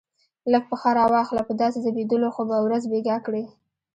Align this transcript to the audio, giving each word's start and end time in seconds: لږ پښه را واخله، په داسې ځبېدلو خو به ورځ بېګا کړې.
لږ 0.51 0.63
پښه 0.71 0.89
را 0.97 1.05
واخله، 1.13 1.41
په 1.45 1.53
داسې 1.61 1.77
ځبېدلو 1.85 2.29
خو 2.35 2.41
به 2.49 2.57
ورځ 2.65 2.83
بېګا 2.91 3.17
کړې. 3.25 3.43